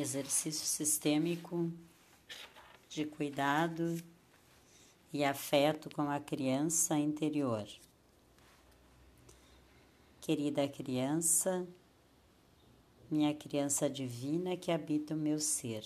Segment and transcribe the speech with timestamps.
[0.00, 1.70] exercício sistêmico
[2.88, 4.02] de cuidado
[5.12, 7.66] e afeto com a criança interior.
[10.20, 11.66] Querida criança,
[13.10, 15.84] minha criança divina que habita o meu ser,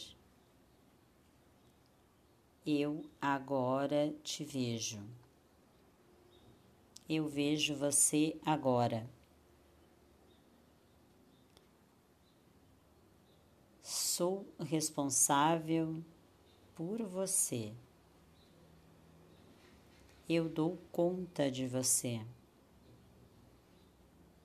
[2.67, 4.99] eu agora te vejo.
[7.07, 9.07] Eu vejo você agora.
[14.17, 16.01] Sou responsável
[16.77, 17.73] por você.
[20.29, 22.25] Eu dou conta de você.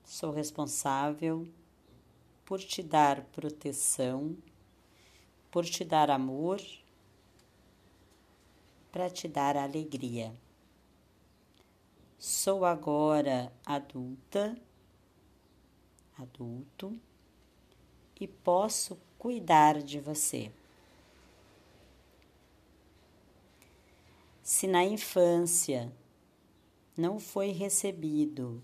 [0.04, 1.48] Sou responsável
[2.44, 4.36] por te dar proteção,
[5.52, 6.60] por te dar amor,
[8.92, 10.34] para te dar alegria.
[12.18, 14.60] Sou agora adulta,
[16.18, 17.00] adulto,
[18.20, 20.50] e posso cuidar de você.
[24.42, 25.94] Se na infância
[26.98, 28.64] não foi recebido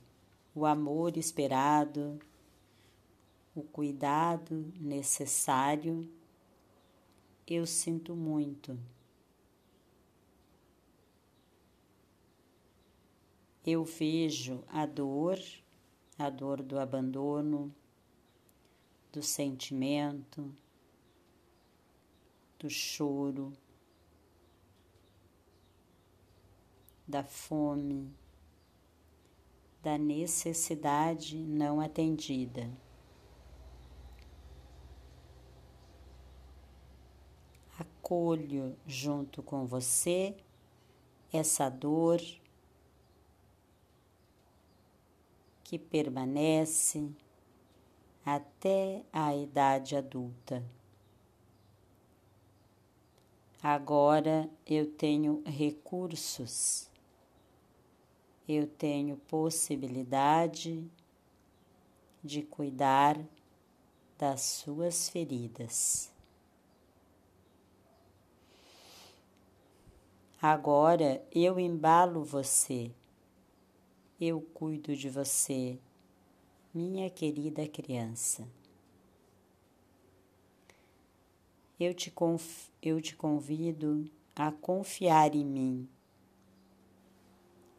[0.56, 2.18] o amor esperado,
[3.54, 6.10] o cuidado necessário,
[7.46, 8.80] eu sinto muito.
[13.66, 15.38] Eu vejo a dor,
[16.18, 17.76] a dor do abandono,
[19.16, 20.54] do sentimento,
[22.60, 23.54] do choro,
[27.08, 28.14] da fome,
[29.82, 32.70] da necessidade não atendida.
[37.80, 40.36] Acolho junto com você
[41.32, 42.20] essa dor
[45.64, 47.16] que permanece
[48.26, 50.64] até a idade adulta.
[53.62, 56.90] Agora eu tenho recursos,
[58.48, 60.84] eu tenho possibilidade
[62.24, 63.20] de cuidar
[64.18, 66.12] das suas feridas.
[70.42, 72.92] Agora eu embalo você,
[74.20, 75.80] eu cuido de você
[76.76, 78.46] minha querida criança.
[81.80, 82.14] Eu te,
[82.82, 85.90] eu te convido a confiar em mim.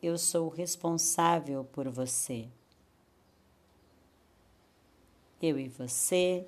[0.02, 2.48] Eu sou responsável por você.
[5.42, 6.46] Eu e você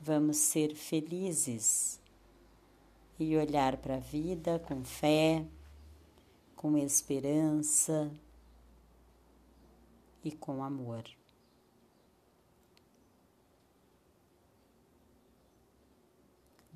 [0.00, 2.00] vamos ser felizes
[3.20, 5.46] e olhar para a vida com fé,
[6.56, 8.10] com esperança
[10.24, 11.04] e com amor.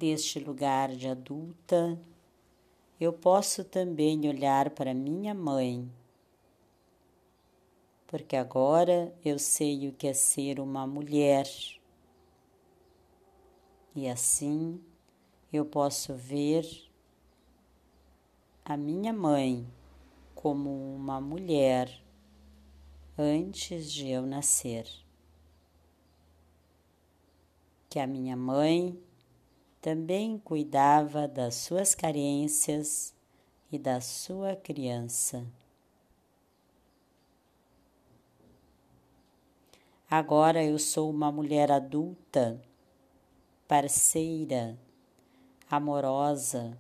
[0.01, 2.01] Deste lugar de adulta,
[2.99, 5.93] eu posso também olhar para minha mãe,
[8.07, 11.47] porque agora eu sei o que é ser uma mulher.
[13.95, 14.83] E assim
[15.53, 16.65] eu posso ver
[18.65, 19.67] a minha mãe
[20.35, 22.03] como uma mulher
[23.19, 24.89] antes de eu nascer.
[27.91, 28.99] Que a minha mãe
[29.81, 33.15] também cuidava das suas carências
[33.73, 35.47] e da sua criança.
[40.09, 42.61] Agora eu sou uma mulher adulta,
[43.67, 44.77] parceira,
[45.71, 46.77] amorosa,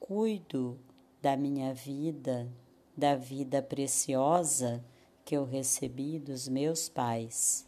[0.00, 0.78] cuido
[1.20, 2.50] da minha vida,
[2.96, 4.82] da vida preciosa
[5.24, 7.67] que eu recebi dos meus pais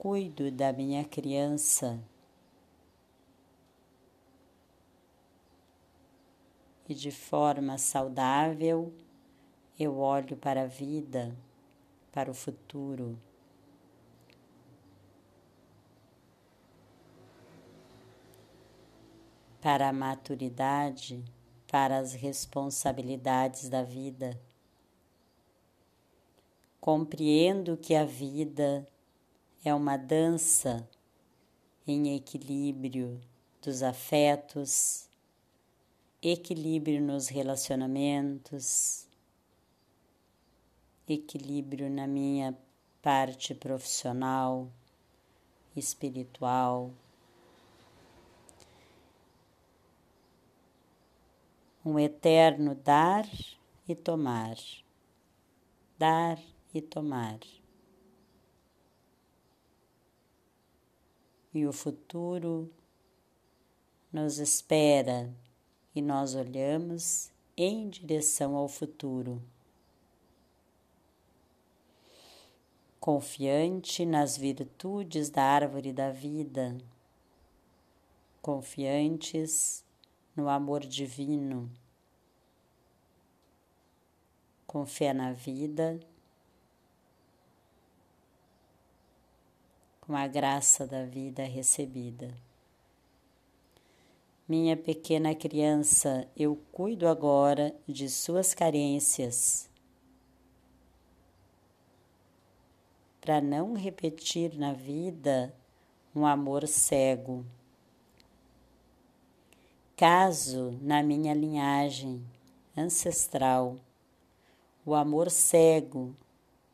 [0.00, 2.02] cuido da minha criança
[6.88, 8.94] e de forma saudável
[9.78, 11.36] eu olho para a vida,
[12.10, 13.18] para o futuro.
[19.60, 21.22] Para a maturidade,
[21.70, 24.40] para as responsabilidades da vida.
[26.80, 28.88] Compreendo que a vida
[29.62, 30.88] é uma dança
[31.86, 33.20] em equilíbrio
[33.60, 35.06] dos afetos,
[36.22, 39.06] equilíbrio nos relacionamentos,
[41.06, 42.56] equilíbrio na minha
[43.02, 44.70] parte profissional,
[45.76, 46.90] espiritual.
[51.84, 53.26] Um eterno dar
[53.86, 54.56] e tomar,
[55.98, 56.38] dar
[56.72, 57.38] e tomar.
[61.52, 62.70] E o futuro
[64.12, 65.32] nos espera.
[65.94, 69.42] E nós olhamos em direção ao futuro.
[73.00, 76.76] Confiante nas virtudes da árvore da vida,
[78.42, 79.82] confiantes
[80.36, 81.70] no amor divino,
[84.66, 85.98] com fé na vida,
[90.10, 92.34] com a graça da vida recebida.
[94.48, 99.70] Minha pequena criança, eu cuido agora de suas carências.
[103.20, 105.54] Para não repetir na vida
[106.12, 107.46] um amor cego.
[109.96, 112.20] Caso na minha linhagem
[112.76, 113.76] ancestral
[114.84, 116.12] o amor cego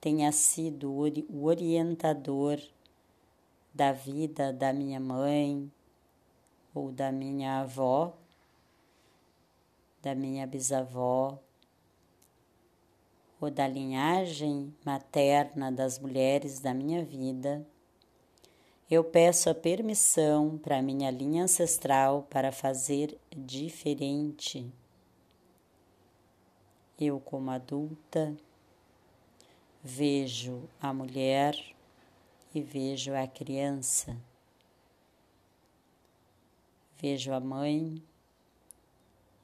[0.00, 2.58] tenha sido o orientador
[3.76, 5.70] da vida da minha mãe,
[6.74, 8.16] ou da minha avó,
[10.00, 11.38] da minha bisavó,
[13.38, 17.66] ou da linhagem materna das mulheres da minha vida,
[18.90, 24.72] eu peço a permissão para minha linha ancestral para fazer diferente.
[26.98, 28.34] Eu, como adulta,
[29.84, 31.75] vejo a mulher
[32.54, 34.16] e vejo a criança
[36.98, 38.02] vejo a mãe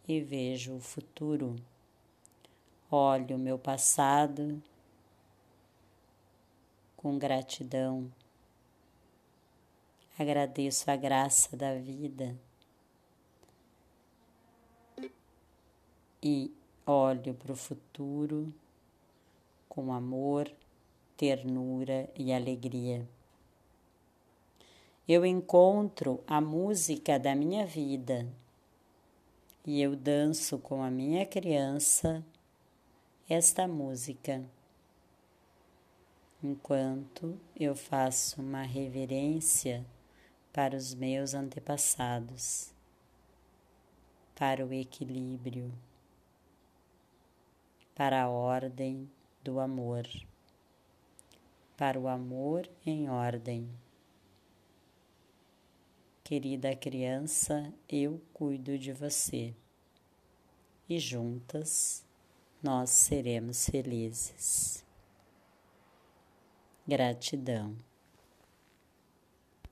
[0.08, 1.56] e vejo o futuro.
[2.90, 4.62] Olho o meu passado
[6.96, 8.10] com gratidão.
[10.18, 12.36] Agradeço a graça da vida
[16.22, 16.54] e
[16.86, 18.52] olho para o futuro
[19.68, 20.52] com amor,
[21.16, 23.08] ternura e alegria.
[25.08, 28.26] Eu encontro a música da minha vida
[29.66, 32.24] e eu danço com a minha criança
[33.28, 34.44] esta música,
[36.42, 39.86] enquanto eu faço uma reverência
[40.52, 42.72] para os meus antepassados,
[44.34, 45.72] para o equilíbrio,
[47.94, 49.08] para a ordem
[49.42, 50.06] do amor,
[51.82, 53.68] para o amor em ordem.
[56.22, 59.52] Querida criança, eu cuido de você
[60.88, 62.06] e juntas
[62.62, 64.84] nós seremos felizes.
[66.86, 67.76] Gratidão.